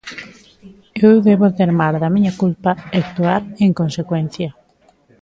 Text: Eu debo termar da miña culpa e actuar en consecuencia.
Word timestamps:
Eu 1.07 1.11
debo 1.27 1.53
termar 1.59 1.93
da 2.01 2.13
miña 2.15 2.33
culpa 2.41 2.71
e 2.95 2.97
actuar 2.99 3.41
en 3.65 3.71
consecuencia. 3.79 4.49